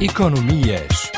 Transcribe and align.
Economias. 0.00 1.10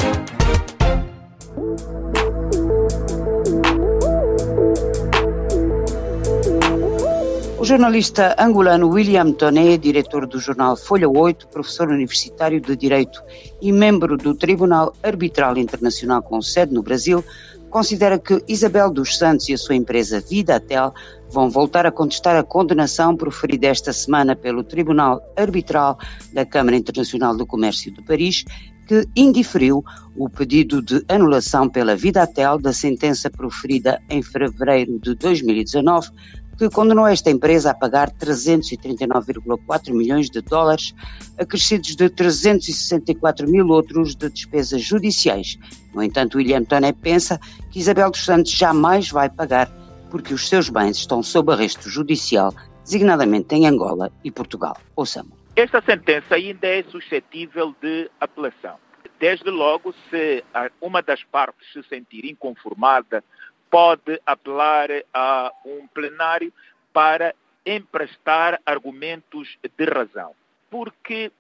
O 7.59 7.65
jornalista 7.67 8.35
angolano 8.39 8.89
William 8.89 9.33
Toné, 9.33 9.77
diretor 9.77 10.27
do 10.27 10.41
jornal 10.41 10.79
Folha 10.79 11.11
8, 11.11 11.49
professor 11.49 11.91
universitário 11.91 12.59
de 12.59 12.75
Direito 12.75 13.23
e 13.61 13.71
membro 13.71 14.17
do 14.17 14.35
Tribunal 14.35 14.95
Arbitral 15.03 15.59
Internacional 15.59 16.23
com 16.23 16.41
sede 16.41 16.73
no 16.73 16.83
Brasil, 16.83 17.23
considera 17.69 18.19
que 18.19 18.43
Isabel 18.49 18.91
dos 18.91 19.17
Santos 19.17 19.49
e 19.49 19.55
a 19.55 19.59
sua 19.59 19.77
empresa 19.77 20.21
Vidatel 20.21 20.93
vão 21.31 21.49
voltar 21.49 21.87
a 21.87 21.93
contestar 21.93 22.37
a 22.37 22.43
condenação 22.43 23.17
proferida 23.17 23.69
esta 23.69 23.93
semana 23.93 24.35
pelo 24.35 24.65
Tribunal 24.65 25.23
Arbitral 25.37 25.97
da 26.33 26.45
Câmara 26.45 26.77
Internacional 26.77 27.37
do 27.37 27.47
Comércio 27.47 27.93
de 27.93 28.03
Paris, 28.03 28.45
que 28.91 29.07
indiferiu 29.15 29.85
o 30.17 30.29
pedido 30.29 30.83
de 30.83 31.05
anulação 31.09 31.69
pela 31.69 31.95
Vidatel 31.95 32.59
da 32.59 32.73
sentença 32.73 33.31
proferida 33.31 34.03
em 34.11 34.21
fevereiro 34.21 34.99
de 34.99 35.15
2019 35.15 36.11
que 36.59 36.69
condenou 36.69 37.07
esta 37.07 37.31
empresa 37.31 37.71
a 37.71 37.75
pagar 37.75 38.11
339,4 38.11 39.95
milhões 39.95 40.29
de 40.29 40.43
dólares, 40.43 40.93
acrescidos 41.39 41.95
de 41.95 42.11
364 42.11 43.49
mil 43.49 43.69
outros 43.69 44.17
de 44.17 44.29
despesas 44.29 44.83
judiciais. 44.83 45.57
No 45.95 46.03
entanto, 46.03 46.37
William 46.37 46.65
Toné 46.65 46.93
pensa 46.93 47.41
que 47.71 47.79
Isabel 47.79 48.11
dos 48.11 48.25
Santos 48.25 48.51
jamais 48.51 49.09
vai 49.09 49.31
pagar 49.31 49.71
porque 50.11 50.35
os 50.35 50.49
seus 50.49 50.69
bens 50.69 50.99
estão 50.99 51.23
sob 51.23 51.53
arresto 51.53 51.89
judicial, 51.89 52.53
designadamente 52.85 53.55
em 53.55 53.67
Angola 53.67 54.11
e 54.25 54.33
Portugal. 54.33 54.77
Ouçamos. 54.97 55.40
Esta 55.63 55.83
sentença 55.83 56.37
ainda 56.37 56.67
é 56.67 56.83
suscetível 56.85 57.77
de 57.83 58.11
apelação. 58.19 58.81
Desde 59.19 59.51
logo, 59.51 59.93
se 60.09 60.43
uma 60.81 61.03
das 61.03 61.23
partes 61.23 61.71
se 61.71 61.83
sentir 61.83 62.25
inconformada 62.25 63.23
pode 63.71 64.19
apelar 64.25 64.89
a 65.13 65.53
um 65.67 65.87
plenário 65.87 66.51
para 66.95 67.35
emprestar 67.67 68.59
argumentos 68.65 69.59
de 69.63 69.85
razão. 69.85 70.35
Porque 70.71 71.31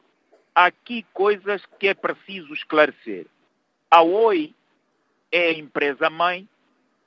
há 0.55 0.67
aqui 0.67 1.07
coisas 1.15 1.65
que 1.79 1.89
é 1.89 1.95
preciso 1.95 2.53
esclarecer. 2.53 3.27
A 3.91 4.03
Oi 4.03 4.55
é 5.33 5.49
a 5.49 5.59
empresa-mãe 5.59 6.47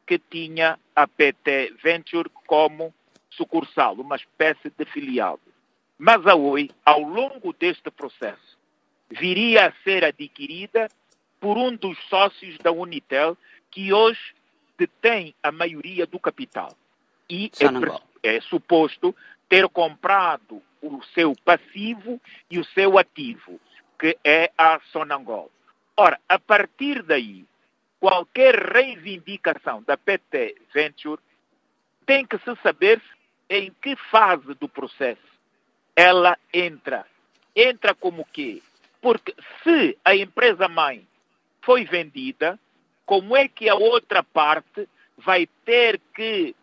que 0.08 0.18
tinha 0.18 0.80
a 0.96 1.08
PT 1.08 1.76
Venture 1.84 2.32
como 2.48 2.92
sucursal, 3.30 3.94
uma 3.94 4.16
espécie 4.16 4.72
de 4.76 4.86
filial. 4.86 5.40
Mas 6.06 6.28
a 6.28 6.36
Oi, 6.36 6.70
ao 6.86 7.00
longo 7.00 7.54
deste 7.54 7.90
processo, 7.90 8.58
viria 9.10 9.68
a 9.68 9.84
ser 9.86 10.04
adquirida 10.04 10.90
por 11.40 11.58
um 11.58 11.74
dos 11.74 11.98
sócios 12.10 12.58
da 12.58 12.74
Unitel, 12.74 13.38
que 13.72 13.94
hoje 13.94 14.36
detém 14.78 15.34
a 15.42 15.50
maioria 15.50 16.06
do 16.06 16.20
capital 16.20 16.76
e 17.30 17.50
é, 18.22 18.36
é, 18.36 18.42
suposto 18.42 19.16
ter 19.48 19.66
comprado 19.70 20.62
o 20.82 21.02
seu 21.14 21.34
passivo 21.46 22.20
e 22.52 22.60
o 22.60 22.66
seu 22.66 22.98
ativo, 22.98 23.58
que 23.98 24.18
é 24.26 24.52
a 24.58 24.82
Sonangol. 24.92 25.50
Ora, 25.96 26.20
a 26.28 26.38
partir 26.38 27.02
daí, 27.02 27.46
qualquer 28.02 28.56
reivindicação 28.56 29.82
da 29.84 29.96
PT 29.96 30.58
Venture 30.74 31.22
tem 32.06 32.26
que 32.26 32.38
se 32.40 32.54
saber 32.62 33.02
em 33.50 33.72
que 33.82 33.96
fase 34.12 34.54
do 34.56 34.68
processo 34.68 35.33
ela 35.96 36.38
entra. 36.54 37.06
Entra 37.56 37.94
como 37.94 38.26
quê? 38.26 38.62
Porque 39.02 39.36
se 39.64 39.98
a 40.04 40.16
empresa 40.16 40.68
mãe 40.68 41.08
foi 41.62 41.86
vendida, 41.86 42.60
como 43.06 43.36
é 43.36 43.48
que 43.48 43.70
a 43.70 43.76
outra 43.76 44.24
parte 44.24 44.88
vai 45.18 45.48
ter 45.66 46.00
que 46.16 46.56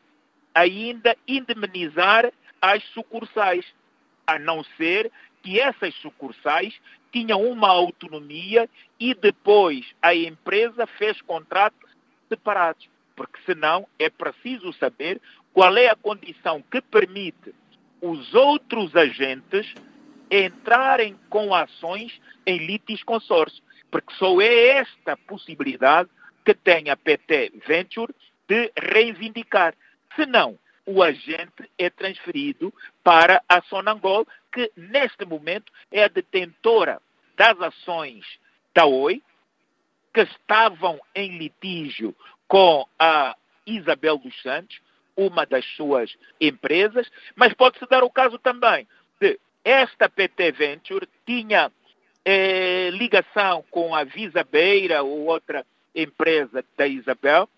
ainda 0.55 1.17
indemnizar 1.27 2.33
as 2.61 2.83
sucursais, 2.93 3.65
a 4.27 4.39
não 4.39 4.65
ser 4.77 5.11
que 5.43 5.61
essas 5.61 5.95
sucursais 5.97 6.79
tinham 7.13 7.43
uma 7.43 7.69
autonomia 7.69 8.69
e 8.99 9.15
depois 9.15 9.87
a 10.03 10.15
empresa 10.15 10.87
fez 10.87 11.21
contratos 11.23 11.91
separados. 12.29 12.89
Porque 13.17 13.41
senão 13.45 13.87
é 13.99 14.09
preciso 14.09 14.73
saber 14.75 15.21
qual 15.53 15.77
é 15.77 15.89
a 15.89 15.97
condição 15.97 16.63
que 16.71 16.81
permite 16.81 17.55
os 18.00 18.34
outros 18.34 18.94
agentes 18.97 19.75
entrarem 20.31 21.19
com 21.28 21.55
ações 21.55 22.21
em 22.47 22.59
litis 22.59 23.03
consórcio. 23.03 23.62
Porque 23.91 24.15
só 24.15 24.41
é 24.41 24.78
esta 24.78 25.16
possibilidade 25.16 26.09
que 26.44 26.55
tem 26.55 26.91
a 26.91 26.97
PT 26.97 27.53
Venture 27.66 28.15
de 28.49 28.72
reivindicar. 28.77 29.75
Senão, 30.15 30.59
o 30.87 31.03
agente 31.03 31.71
é 31.78 31.91
transferido 31.91 32.72
para 33.03 33.43
a 33.49 33.60
Sonangol, 33.62 34.27
que 34.53 34.71
neste 34.77 35.25
momento 35.25 35.72
é 35.91 36.05
a 36.05 36.09
detentora 36.09 37.00
das 37.37 37.60
ações 37.60 38.25
da 38.75 38.87
Oi, 38.87 39.22
que 40.12 40.21
estavam 40.22 41.00
em 41.15 41.39
litígio 41.39 42.15
com 42.49 42.87
a 42.99 43.37
Isabel 43.66 44.19
dos 44.19 44.41
Santos, 44.43 44.81
uma 45.16 45.44
das 45.47 45.65
suas 45.76 46.16
empresas, 46.41 47.10
mas 47.34 47.53
pode-se 47.54 47.87
dar 47.87 48.03
o 48.03 48.10
caso 48.10 48.38
também 48.38 48.87
de 49.21 49.38
esta 49.65 50.09
PT 50.09 50.53
Venture 50.53 51.09
tinha 51.26 51.71
eh, 52.25 52.91
ligação 52.93 53.62
com 53.71 53.94
a 53.94 54.04
Visa 54.04 54.43
Beira 54.43 55.03
ou 55.03 55.26
outra 55.26 55.66
empresa 55.94 56.65
da 56.76 56.87
Isabel, 56.87 57.48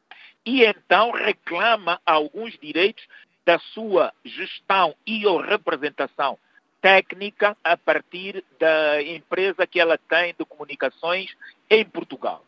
e 0.44 0.64
então 0.64 1.12
reclama 1.12 2.00
alguns 2.04 2.58
direitos 2.58 3.06
da 3.44 3.58
sua 3.58 4.12
gestão 4.24 4.94
e 5.06 5.26
ou 5.26 5.40
representação 5.40 6.38
técnica 6.80 7.56
a 7.62 7.76
partir 7.76 8.44
da 8.58 9.00
empresa 9.02 9.66
que 9.66 9.78
ela 9.78 9.96
tem 9.96 10.34
de 10.36 10.44
comunicações 10.44 11.30
em 11.70 11.84
Portugal. 11.84 12.44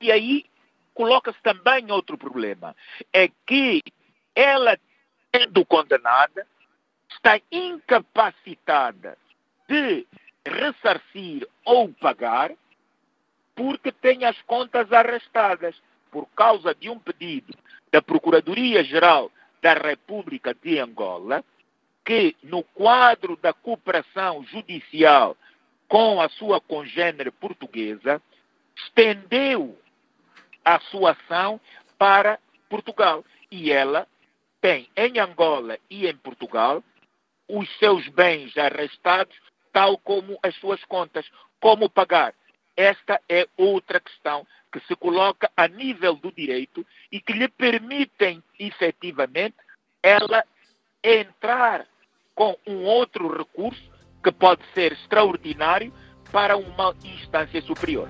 E 0.00 0.12
aí 0.12 0.44
coloca-se 0.92 1.40
também 1.42 1.90
outro 1.90 2.18
problema, 2.18 2.74
é 3.12 3.28
que 3.46 3.80
ela, 4.38 4.78
sendo 5.34 5.66
condenada, 5.66 6.46
está 7.10 7.40
incapacitada 7.50 9.18
de 9.68 10.06
ressarcir 10.46 11.46
ou 11.64 11.92
pagar 11.94 12.52
porque 13.56 13.90
tem 13.90 14.24
as 14.24 14.40
contas 14.42 14.92
arrestadas 14.92 15.74
por 16.12 16.26
causa 16.36 16.72
de 16.72 16.88
um 16.88 16.98
pedido 16.98 17.52
da 17.90 18.00
Procuradoria-Geral 18.00 19.32
da 19.60 19.74
República 19.74 20.54
de 20.54 20.78
Angola, 20.78 21.44
que 22.04 22.36
no 22.40 22.62
quadro 22.62 23.36
da 23.36 23.52
cooperação 23.52 24.44
judicial 24.44 25.36
com 25.88 26.20
a 26.20 26.28
sua 26.28 26.60
congênere 26.60 27.32
portuguesa, 27.32 28.22
estendeu 28.76 29.76
a 30.64 30.78
sua 30.78 31.12
ação 31.12 31.60
para 31.98 32.38
Portugal. 32.68 33.24
E 33.50 33.72
ela 33.72 34.06
tem 34.60 34.88
em 34.96 35.18
Angola 35.18 35.78
e 35.88 36.06
em 36.06 36.16
Portugal 36.16 36.82
os 37.48 37.68
seus 37.78 38.06
bens 38.08 38.56
arrestados, 38.56 39.36
tal 39.72 39.96
como 39.98 40.38
as 40.42 40.54
suas 40.56 40.84
contas. 40.84 41.26
Como 41.60 41.88
pagar? 41.88 42.34
Esta 42.76 43.20
é 43.28 43.48
outra 43.56 43.98
questão 43.98 44.46
que 44.72 44.80
se 44.80 44.94
coloca 44.94 45.50
a 45.56 45.66
nível 45.66 46.14
do 46.14 46.30
direito 46.30 46.86
e 47.10 47.20
que 47.20 47.32
lhe 47.32 47.48
permitem, 47.48 48.42
efetivamente, 48.58 49.56
ela 50.02 50.44
entrar 51.02 51.86
com 52.34 52.56
um 52.66 52.84
outro 52.84 53.36
recurso 53.36 53.90
que 54.22 54.30
pode 54.30 54.62
ser 54.74 54.92
extraordinário 54.92 55.92
para 56.30 56.56
uma 56.56 56.94
instância 57.02 57.60
superior. 57.62 58.08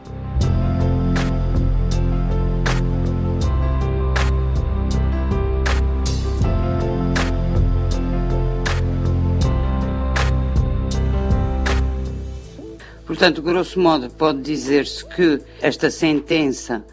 Portanto, 13.08 13.40
grosso 13.40 13.80
modo, 13.80 14.10
pode 14.10 14.42
dizer-se 14.42 15.02
que 15.02 15.40
esta 15.62 15.90
sentença 15.90 16.84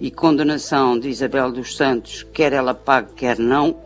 e 0.00 0.10
condenação 0.10 0.98
de 0.98 1.10
Isabel 1.10 1.52
dos 1.52 1.76
Santos, 1.76 2.22
quer 2.22 2.54
ela 2.54 2.72
pague, 2.72 3.12
quer 3.12 3.38
não, 3.38 3.78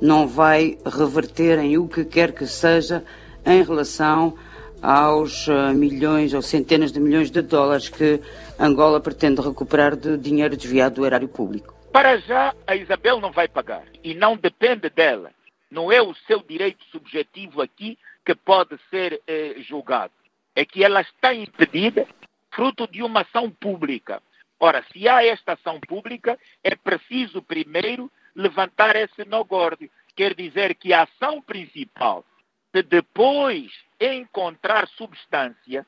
não 0.00 0.28
vai 0.28 0.78
reverter 0.86 1.58
em 1.58 1.76
o 1.76 1.88
que 1.88 2.04
quer 2.04 2.30
que 2.30 2.46
seja 2.46 3.04
em 3.44 3.64
relação 3.64 4.38
aos 4.80 5.48
eh, 5.48 5.72
milhões 5.72 6.32
ou 6.34 6.40
centenas 6.40 6.92
de 6.92 7.00
milhões 7.00 7.32
de 7.32 7.42
dólares 7.42 7.88
que 7.88 8.20
Angola 8.56 9.00
pretende 9.00 9.40
recuperar 9.40 9.96
de 9.96 10.16
dinheiro 10.16 10.56
desviado 10.56 10.94
do 10.94 11.06
erário 11.06 11.26
público. 11.26 11.74
Para 11.92 12.16
já, 12.18 12.54
a 12.64 12.76
Isabel 12.76 13.20
não 13.20 13.32
vai 13.32 13.48
pagar 13.48 13.82
e 14.04 14.14
não 14.14 14.36
depende 14.36 14.88
dela. 14.88 15.32
Não 15.68 15.90
é 15.90 16.00
o 16.00 16.14
seu 16.28 16.38
direito 16.48 16.84
subjetivo 16.92 17.60
aqui 17.60 17.98
que 18.24 18.36
pode 18.36 18.78
ser 18.88 19.20
eh, 19.26 19.56
julgado 19.68 20.12
é 20.54 20.64
que 20.64 20.84
ela 20.84 21.00
está 21.00 21.34
impedida, 21.34 22.06
fruto 22.50 22.86
de 22.86 23.02
uma 23.02 23.22
ação 23.22 23.50
pública. 23.50 24.22
Ora, 24.58 24.84
se 24.92 25.08
há 25.08 25.24
esta 25.24 25.54
ação 25.54 25.80
pública, 25.80 26.38
é 26.62 26.74
preciso 26.76 27.42
primeiro 27.42 28.10
levantar 28.34 28.96
esse 28.96 29.24
nogórdio. 29.24 29.90
Quer 30.14 30.34
dizer 30.34 30.74
que 30.76 30.92
a 30.92 31.02
ação 31.02 31.42
principal 31.42 32.24
de 32.72 32.82
depois 32.82 33.72
encontrar 34.00 34.88
substância, 34.88 35.86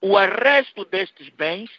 o 0.00 0.16
arresto 0.16 0.84
destes 0.84 1.28
bens 1.30 1.70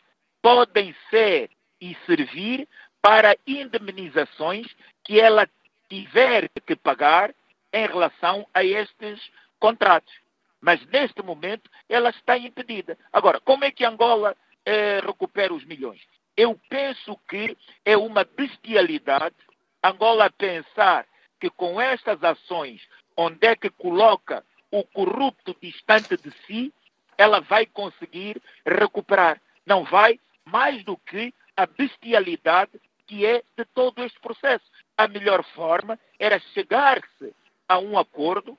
podem 0.42 0.96
ser 1.10 1.50
e 1.80 1.96
servir 2.06 2.68
para 3.02 3.36
indemnizações 3.46 4.68
que 5.04 5.20
ela 5.20 5.50
tiver 5.90 6.50
que 6.66 6.76
pagar 6.76 7.34
em 7.74 7.88
relação 7.88 8.48
a 8.54 8.64
estes 8.64 9.20
contratos. 9.60 10.14
Mas 10.62 10.86
neste 10.86 11.22
momento 11.24 11.70
ela 11.90 12.12
está 12.12 12.38
impedida. 12.38 12.98
Agora, 13.12 13.40
como 13.40 13.66
é 13.66 13.72
que 13.72 13.84
Angola 13.84 14.38
eh, 14.66 15.00
recupera 15.00 15.54
os 15.54 15.66
milhões? 15.66 16.02
Eu 16.38 16.60
penso 16.70 17.20
que 17.28 17.58
é 17.84 17.98
uma 17.98 18.24
bestialidade 18.24 19.36
Angola 19.84 20.30
pensar 20.30 21.08
que 21.40 21.50
com 21.50 21.82
estas 21.82 22.24
ações, 22.24 22.88
onde 23.18 23.48
é 23.48 23.56
que 23.56 23.70
coloca 23.72 24.46
o 24.70 24.84
corrupto 24.84 25.56
distante 25.60 26.16
de 26.16 26.32
si, 26.46 26.72
ela 27.18 27.42
vai 27.42 27.66
conseguir 27.66 28.40
recuperar. 28.66 29.42
Não 29.66 29.84
vai 29.84 30.20
mais 30.46 30.84
do 30.84 30.96
que 30.98 31.34
a 31.58 31.66
bestialidade 31.66 32.80
que 33.08 33.26
é 33.26 33.44
de 33.58 33.66
todo 33.74 34.04
este 34.04 34.20
processo. 34.20 34.64
A 34.96 35.08
melhor 35.08 35.44
forma 35.44 36.00
era 36.20 36.40
chegar-se 36.54 37.34
a 37.68 37.80
um 37.80 37.98
acordo 37.98 38.56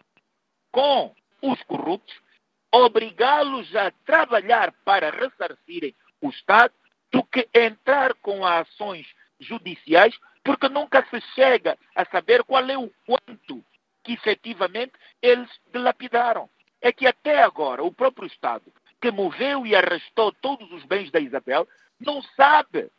com 0.72 1.14
os 1.42 1.62
corruptos, 1.64 2.14
obrigá-los 2.70 3.74
a 3.76 3.90
trabalhar 4.06 4.72
para 4.84 5.10
ressarcirem 5.10 5.94
o 6.20 6.30
Estado, 6.30 6.72
do 7.10 7.22
que 7.24 7.46
entrar 7.52 8.14
com 8.14 8.46
ações 8.46 9.06
judiciais, 9.38 10.18
porque 10.42 10.68
nunca 10.68 11.04
se 11.10 11.20
chega 11.34 11.76
a 11.94 12.04
saber 12.06 12.42
qual 12.44 12.66
é 12.70 12.78
o 12.78 12.90
quanto 13.04 13.62
que 14.02 14.14
efetivamente 14.14 14.92
eles 15.20 15.48
dilapidaram. 15.72 16.48
É 16.80 16.90
que 16.90 17.06
até 17.06 17.42
agora 17.42 17.84
o 17.84 17.92
próprio 17.92 18.26
Estado, 18.26 18.72
que 19.00 19.10
moveu 19.10 19.66
e 19.66 19.76
arrestou 19.76 20.32
todos 20.32 20.70
os 20.72 20.84
bens 20.84 21.10
da 21.10 21.20
Isabel, 21.20 21.68
não 22.00 22.22
sabe 22.34 22.90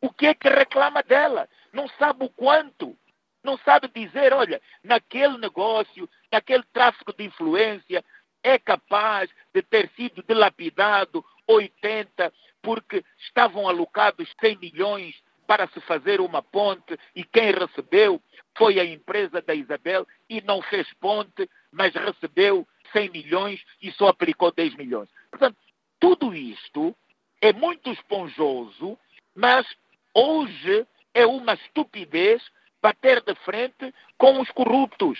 o 0.00 0.10
que 0.10 0.26
é 0.26 0.34
que 0.34 0.48
reclama 0.48 1.02
dela, 1.02 1.48
não 1.72 1.88
sabe 1.90 2.24
o 2.24 2.30
quanto, 2.30 2.96
não 3.42 3.58
sabe 3.58 3.88
dizer, 3.94 4.32
olha, 4.32 4.60
naquele 4.82 5.38
negócio, 5.38 6.08
naquele 6.30 6.64
tráfico 6.72 7.12
de 7.12 7.24
influência, 7.24 8.04
é 8.42 8.58
capaz 8.58 9.30
de 9.54 9.62
ter 9.62 9.90
sido 9.96 10.22
dilapidado 10.26 11.24
80 11.46 12.32
porque 12.62 13.04
estavam 13.18 13.68
alocados 13.68 14.32
100 14.40 14.58
milhões 14.58 15.14
para 15.46 15.66
se 15.68 15.80
fazer 15.80 16.20
uma 16.20 16.42
ponte 16.42 16.96
e 17.14 17.24
quem 17.24 17.50
recebeu 17.50 18.22
foi 18.56 18.78
a 18.78 18.84
empresa 18.84 19.42
da 19.42 19.54
Isabel 19.54 20.06
e 20.28 20.40
não 20.42 20.62
fez 20.62 20.86
ponte, 21.00 21.48
mas 21.72 21.92
recebeu 21.94 22.66
100 22.92 23.10
milhões 23.10 23.60
e 23.82 23.90
só 23.92 24.08
aplicou 24.08 24.52
10 24.52 24.76
milhões. 24.76 25.08
Portanto, 25.30 25.56
tudo 25.98 26.34
isto 26.34 26.96
é 27.40 27.52
muito 27.52 27.90
esponjoso, 27.90 28.98
mas 29.34 29.66
hoje 30.14 30.86
é 31.14 31.26
uma 31.26 31.54
estupidez 31.54 32.42
bater 32.82 33.22
de 33.22 33.34
frente 33.36 33.94
com 34.16 34.40
os 34.40 34.50
corruptos, 34.50 35.18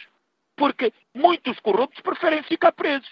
porque 0.57 0.93
muitos 1.15 1.59
corruptos 1.61 2.01
preferem 2.01 2.43
ficar 2.43 2.73
presos. 2.73 3.11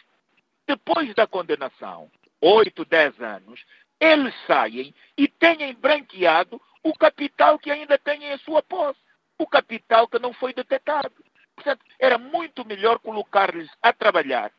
Depois 0.66 1.14
da 1.14 1.26
condenação, 1.26 2.10
8, 2.40 2.84
10 2.84 3.20
anos, 3.20 3.64
eles 4.00 4.34
saem 4.46 4.94
e 5.16 5.26
têm 5.26 5.74
branqueado 5.74 6.60
o 6.82 6.94
capital 6.96 7.58
que 7.58 7.70
ainda 7.70 7.98
têm 7.98 8.24
em 8.24 8.38
sua 8.38 8.62
posse, 8.62 9.00
o 9.38 9.46
capital 9.46 10.06
que 10.08 10.18
não 10.18 10.32
foi 10.32 10.52
detectado. 10.52 11.12
Portanto, 11.54 11.84
era 11.98 12.18
muito 12.18 12.64
melhor 12.64 12.98
colocar-lhes 12.98 13.68
a 13.82 13.92
trabalhar 13.92 14.52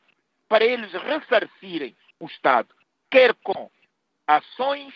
para 0.47 0.65
eles 0.65 0.91
ressarcirem 0.91 1.95
o 2.19 2.25
Estado, 2.25 2.69
quer 3.09 3.33
com 3.35 3.69
ações 4.27 4.93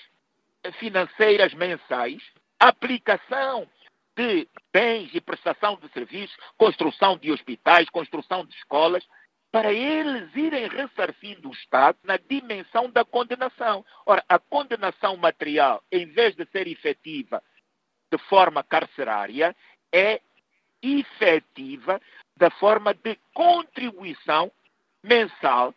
financeiras 0.74 1.54
mensais, 1.54 2.22
aplicação 2.60 3.68
de 4.15 4.48
bens 4.71 5.10
e 5.13 5.21
prestação 5.21 5.75
de 5.77 5.89
serviços, 5.89 6.36
construção 6.57 7.18
de 7.18 7.31
hospitais, 7.31 7.89
construção 7.89 8.45
de 8.45 8.56
escolas, 8.56 9.06
para 9.51 9.71
eles 9.71 10.36
irem 10.36 10.68
ressarcindo 10.68 11.50
o 11.50 11.54
Estado 11.54 11.98
na 12.04 12.18
dimensão 12.18 12.89
da 12.89 13.06
condenação. 13.06 13.86
Ora, 14.06 14.24
a 14.27 14.39
condenação 14.39 15.15
material, 15.15 15.83
em 15.92 16.07
vez 16.07 16.36
de 16.36 16.45
ser 16.48 16.68
efetiva 16.68 17.42
de 18.12 18.18
forma 18.30 18.63
carcerária, 18.63 19.56
é 19.94 20.21
efetiva 20.81 22.01
da 22.36 22.50
forma 22.50 22.94
de 22.94 23.18
contribuição 23.33 24.51
mensal 25.04 25.74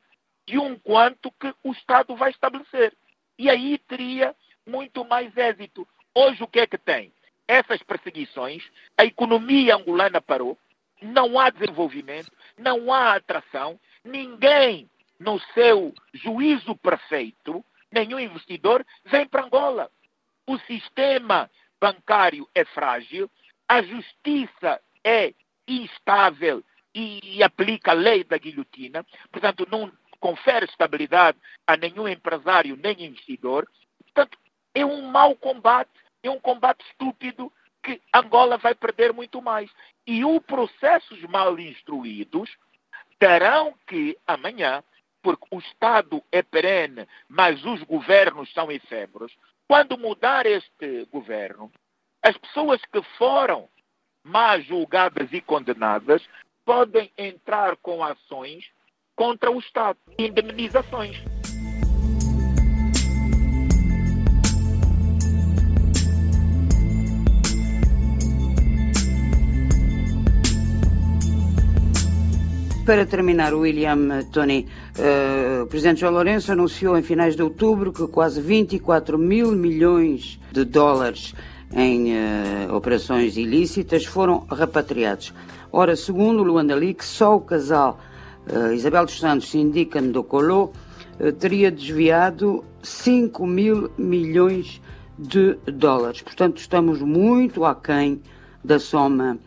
de 0.47 0.59
um 0.59 0.79
quanto 0.79 1.31
que 1.33 1.55
o 1.63 1.73
Estado 1.73 2.17
vai 2.17 2.31
estabelecer. 2.31 2.97
E 3.39 3.51
aí 3.51 3.79
teria 3.79 4.35
muito 4.67 5.05
mais 5.05 5.37
êxito. 5.37 5.87
Hoje 6.15 6.43
o 6.43 6.49
que 6.49 6.61
é 6.61 6.67
que 6.67 6.79
tem? 6.79 7.13
Essas 7.49 7.83
perseguições, 7.83 8.65
a 8.97 9.05
economia 9.05 9.77
angolana 9.77 10.21
parou, 10.21 10.59
não 11.01 11.39
há 11.39 11.51
desenvolvimento, 11.51 12.33
não 12.59 12.93
há 12.93 13.15
atração, 13.15 13.79
ninguém 14.05 14.91
no 15.19 15.39
seu 15.55 15.95
juízo 16.13 16.75
perfeito, 16.77 17.65
nenhum 17.93 18.19
investidor 18.19 18.85
vem 19.05 19.27
para 19.27 19.45
Angola. 19.45 19.91
O 20.47 20.59
sistema 20.61 21.51
bancário 21.81 22.49
é 22.55 22.65
frágil, 22.65 23.31
a 23.69 23.83
justiça 23.83 24.81
é 25.05 25.33
instável 25.67 26.63
e, 26.95 27.43
aplica 27.43 27.91
a 27.91 27.95
lei 27.95 28.25
da 28.25 28.39
guilhotina, 28.39 29.05
portanto, 29.31 29.67
não 29.71 29.93
confere 30.19 30.65
estabilidade 30.65 31.39
a 31.67 31.77
nenhum 31.77 32.09
empresário 32.09 32.77
nem 32.77 33.05
investidor. 33.05 33.69
Portanto, 34.05 34.39
é 34.75 34.85
um 34.85 35.03
mau 35.03 35.35
combate, 35.37 35.91
é 36.23 36.31
um 36.31 36.41
combate 36.41 36.85
estúpido 36.91 37.53
que 37.83 38.01
Angola 38.13 38.59
vai 38.59 38.75
perder 38.75 39.13
muito 39.13 39.41
mais. 39.41 39.71
E 40.07 40.25
os 40.25 40.41
processos 40.41 41.21
mal 41.23 41.59
instruídos 41.59 42.51
terão 43.19 43.75
que, 43.87 44.19
amanhã, 44.27 44.83
porque 45.23 45.47
o 45.51 45.59
Estado 45.59 46.23
é 46.31 46.43
perene, 46.43 47.07
mas 47.29 47.65
os 47.65 47.83
governos 47.83 48.53
são 48.53 48.71
efêmeros, 48.71 49.37
quando 49.69 49.99
mudar 49.99 50.47
este 50.47 51.05
governo, 51.13 51.73
as 52.23 52.37
pessoas 52.37 52.81
que 52.93 53.03
foram 53.19 53.69
mal 54.23 54.61
julgadas 54.61 55.33
e 55.33 55.41
condenadas 55.41 56.23
podem 56.65 57.11
entrar 57.17 57.77
com 57.77 58.03
ações 58.03 58.65
contra 59.15 59.51
o 59.51 59.59
Estado, 59.59 59.99
indemnizações. 60.19 61.36
Para 72.87 73.05
terminar, 73.05 73.53
William 73.53 74.23
Tony, 74.31 74.69
uh, 74.97 75.65
o 75.65 75.67
Presidente 75.67 76.03
João 76.03 76.13
Lourenço 76.13 76.53
anunciou 76.53 76.97
em 76.97 77.03
finais 77.03 77.35
de 77.35 77.43
outubro 77.43 77.93
que 77.93 78.07
quase 78.07 78.41
24 78.41 79.19
mil 79.19 79.51
milhões 79.51 80.39
de 80.53 80.65
dólares 80.65 81.35
em 81.75 82.13
uh, 82.13 82.73
operações 82.73 83.37
ilícitas 83.37 84.05
foram 84.05 84.47
repatriados. 84.49 85.35
Ora, 85.73 85.97
segundo 85.97 86.45
Luanda 86.45 86.77
Leak, 86.77 87.05
só 87.05 87.35
o 87.35 87.41
casal 87.41 87.99
uh, 88.49 88.73
Isabel 88.73 89.05
dos 89.05 89.19
Santos 89.19 89.53
e 89.53 89.59
Indica 89.59 90.01
Ndocolô 90.01 90.71
uh, 91.19 91.33
teria 91.33 91.73
desviado 91.73 92.65
5 92.85 93.45
mil 93.49 93.91
milhões 93.99 94.81
de 95.19 95.59
dólares. 95.73 96.23
Portanto, 96.23 96.59
estamos 96.59 97.03
muito 97.03 97.65
aquém 97.65 98.23
da 98.63 98.79
soma 98.79 99.39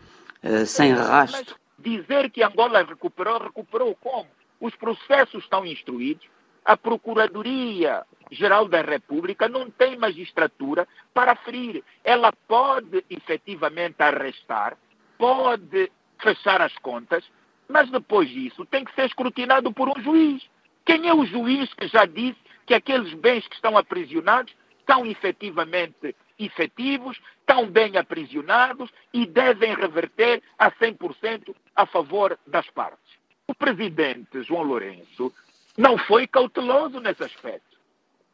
sem 0.66 0.92
rastro 0.92 1.59
Dizer 1.80 2.30
que 2.30 2.42
Angola 2.42 2.82
recuperou, 2.82 3.38
recuperou 3.38 3.94
como? 3.96 4.28
Os 4.60 4.76
processos 4.76 5.42
estão 5.42 5.64
instruídos, 5.64 6.28
a 6.64 6.76
Procuradoria 6.76 8.04
Geral 8.30 8.68
da 8.68 8.82
República 8.82 9.48
não 9.48 9.70
tem 9.70 9.96
magistratura 9.96 10.86
para 11.14 11.34
ferir. 11.36 11.82
Ela 12.04 12.32
pode 12.46 13.04
efetivamente 13.08 13.96
arrestar, 13.98 14.76
pode 15.16 15.90
fechar 16.20 16.60
as 16.60 16.76
contas, 16.78 17.24
mas 17.66 17.90
depois 17.90 18.28
disso 18.28 18.66
tem 18.66 18.84
que 18.84 18.94
ser 18.94 19.06
escrutinado 19.06 19.72
por 19.72 19.88
um 19.88 20.02
juiz. 20.02 20.42
Quem 20.84 21.08
é 21.08 21.14
o 21.14 21.24
juiz 21.24 21.72
que 21.72 21.88
já 21.88 22.04
disse 22.04 22.38
que 22.66 22.74
aqueles 22.74 23.14
bens 23.14 23.48
que 23.48 23.54
estão 23.54 23.78
aprisionados 23.78 24.54
são 24.86 25.06
efetivamente 25.06 26.14
efetivos, 26.44 27.20
estão 27.40 27.66
bem 27.66 27.96
aprisionados 27.96 28.90
e 29.12 29.26
devem 29.26 29.74
reverter 29.74 30.42
a 30.58 30.70
100% 30.70 31.54
a 31.74 31.86
favor 31.86 32.38
das 32.46 32.68
partes. 32.70 33.18
O 33.46 33.54
presidente 33.54 34.42
João 34.42 34.62
Lourenço 34.62 35.32
não 35.76 35.98
foi 35.98 36.26
cauteloso 36.26 37.00
nesse 37.00 37.24
aspecto. 37.24 37.78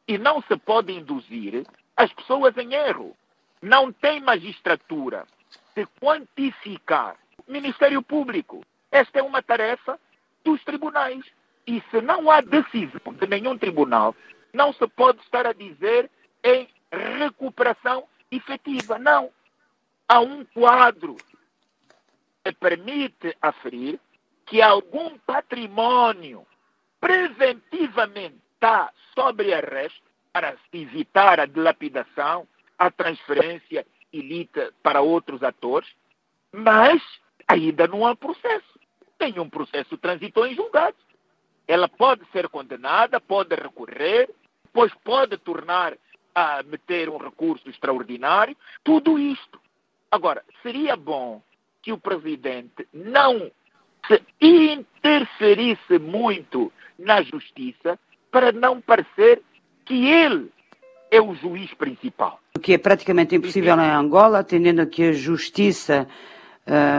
E 0.06 0.18
não 0.18 0.42
se 0.42 0.56
pode 0.56 0.92
induzir 0.92 1.64
as 1.96 2.12
pessoas 2.12 2.56
em 2.56 2.74
erro. 2.74 3.16
Não 3.62 3.92
tem 3.92 4.20
magistratura 4.20 5.26
de 5.74 5.86
quantificar. 6.00 7.16
Ministério 7.48 8.02
Público, 8.02 8.64
esta 8.90 9.18
é 9.18 9.22
uma 9.22 9.42
tarefa 9.42 9.98
dos 10.44 10.62
tribunais. 10.64 11.24
E 11.66 11.82
se 11.90 12.00
não 12.00 12.30
há 12.30 12.40
decisão 12.40 13.12
de 13.18 13.26
nenhum 13.26 13.58
tribunal, 13.58 14.14
não 14.52 14.72
se 14.72 14.86
pode 14.88 15.20
estar 15.20 15.46
a 15.46 15.52
dizer 15.52 16.10
em 16.44 16.68
recuperação 16.92 18.06
efetiva. 18.30 18.98
Não. 18.98 19.30
Há 20.08 20.20
um 20.20 20.44
quadro 20.44 21.16
que 22.44 22.52
permite 22.52 23.36
aferir 23.42 23.98
que 24.44 24.62
algum 24.62 25.18
patrimônio 25.18 26.46
preventivamente 27.00 28.36
está 28.54 28.92
sobre 29.14 29.52
arresto 29.52 30.02
para 30.32 30.56
evitar 30.72 31.40
a 31.40 31.46
dilapidação, 31.46 32.46
a 32.78 32.90
transferência 32.90 33.86
ilícita 34.12 34.72
para 34.82 35.00
outros 35.00 35.42
atores, 35.42 35.88
mas 36.52 37.02
ainda 37.48 37.86
não 37.86 38.06
há 38.06 38.14
processo. 38.14 38.78
Tem 39.18 39.38
um 39.38 39.48
processo 39.48 39.96
transitou 39.96 40.46
em 40.46 40.54
julgado. 40.54 40.96
Ela 41.66 41.88
pode 41.88 42.24
ser 42.30 42.48
condenada, 42.48 43.20
pode 43.20 43.54
recorrer, 43.54 44.30
depois 44.64 44.92
pode 45.02 45.36
tornar 45.38 45.96
a 46.36 46.62
meter 46.62 47.08
um 47.08 47.16
recurso 47.16 47.66
extraordinário, 47.70 48.54
tudo 48.84 49.18
isto. 49.18 49.58
Agora, 50.10 50.44
seria 50.62 50.94
bom 50.94 51.40
que 51.80 51.92
o 51.92 51.98
presidente 51.98 52.86
não 52.92 53.50
se 54.06 54.22
interferisse 54.38 55.98
muito 55.98 56.70
na 56.98 57.22
justiça 57.22 57.98
para 58.30 58.52
não 58.52 58.82
parecer 58.82 59.40
que 59.86 60.08
ele 60.08 60.52
é 61.10 61.22
o 61.22 61.34
juiz 61.34 61.72
principal. 61.72 62.38
O 62.54 62.60
que 62.60 62.74
é 62.74 62.78
praticamente 62.78 63.34
impossível 63.34 63.74
em 63.76 63.90
Angola, 63.90 64.40
atendendo 64.40 64.82
a 64.82 64.86
que 64.86 65.04
a 65.04 65.12
justiça 65.12 66.06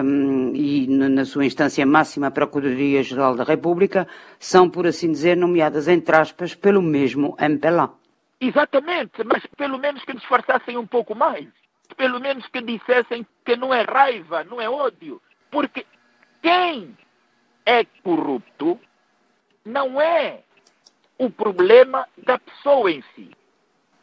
um, 0.03 0.55
e 0.55 0.87
na 0.87 1.25
sua 1.25 1.45
instância 1.45 1.85
máxima 1.85 2.27
a 2.27 2.31
Procuradoria-Geral 2.31 3.35
da 3.35 3.43
República 3.43 4.07
são, 4.39 4.67
por 4.67 4.87
assim 4.87 5.11
dizer, 5.11 5.37
nomeadas 5.37 5.87
entre 5.87 6.15
aspas 6.15 6.55
pelo 6.55 6.81
mesmo 6.81 7.35
MPLA. 7.39 7.93
Exatamente, 8.39 9.23
mas 9.23 9.45
pelo 9.57 9.77
menos 9.77 10.03
que 10.03 10.13
disfarçassem 10.13 10.77
um 10.77 10.85
pouco 10.85 11.15
mais. 11.15 11.47
Pelo 11.95 12.19
menos 12.19 12.45
que 12.47 12.61
dissessem 12.61 13.25
que 13.43 13.55
não 13.55 13.73
é 13.73 13.81
raiva, 13.81 14.43
não 14.43 14.61
é 14.61 14.69
ódio. 14.69 15.21
Porque 15.49 15.85
quem 16.41 16.95
é 17.65 17.83
corrupto 18.03 18.79
não 19.65 19.99
é 19.99 20.41
o 21.17 21.29
problema 21.29 22.07
da 22.17 22.37
pessoa 22.37 22.91
em 22.91 23.03
si. 23.15 23.31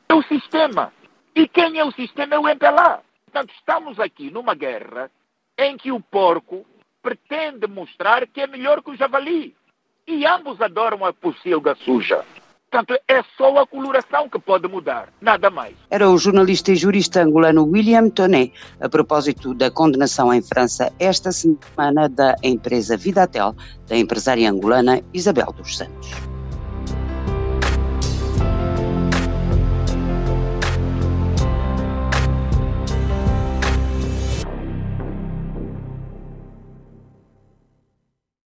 É 0.09 0.15
o 0.15 0.23
sistema. 0.23 0.93
E 1.35 1.47
quem 1.47 1.79
é 1.79 1.85
o 1.85 1.93
sistema 1.93 2.35
é 2.35 2.39
o 2.39 2.49
MPLA. 2.49 3.03
Portanto, 3.25 3.55
estamos 3.55 4.01
aqui 4.01 4.31
numa 4.31 4.55
guerra 4.55 5.11
em 5.57 5.77
que 5.77 5.93
o 5.93 6.01
porco 6.01 6.67
pretende 7.03 7.67
mostrar 7.67 8.27
que 8.27 8.41
é 8.41 8.47
melhor 8.47 8.83
que 8.83 8.91
o 8.91 8.97
javali. 8.97 9.55
E 10.07 10.27
ambos 10.27 10.61
adoram 10.61 11.05
a 11.05 11.13
pocilga 11.13 11.75
suja. 11.77 12.25
Portanto, 12.75 13.01
é 13.07 13.23
só 13.37 13.57
a 13.59 13.65
coloração 13.65 14.29
que 14.29 14.37
pode 14.37 14.67
mudar, 14.67 15.09
nada 15.21 15.49
mais. 15.49 15.77
Era 15.91 16.11
o 16.11 16.19
jornalista 16.19 16.73
e 16.73 16.75
jurista 16.75 17.23
angolano 17.23 17.65
William 17.65 18.11
Tonet, 18.11 18.53
a 18.81 18.89
propósito 18.89 19.55
da 19.55 19.71
condenação 19.71 20.35
em 20.35 20.43
França 20.43 20.93
esta 20.99 21.31
semana 21.31 22.09
da 22.09 22.35
empresa 22.43 22.97
Vidatel, 22.97 23.55
da 23.87 23.97
empresária 23.97 24.51
angolana 24.51 25.01
Isabel 25.13 25.53
dos 25.57 25.77
Santos. 25.77 26.34